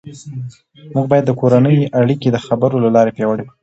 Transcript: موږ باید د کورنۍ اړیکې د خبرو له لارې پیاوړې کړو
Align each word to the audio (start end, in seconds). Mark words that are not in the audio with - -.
موږ 0.95 1.05
باید 1.11 1.25
د 1.27 1.31
کورنۍ 1.39 1.77
اړیکې 2.01 2.29
د 2.31 2.37
خبرو 2.45 2.83
له 2.85 2.89
لارې 2.95 3.15
پیاوړې 3.17 3.43
کړو 3.45 3.53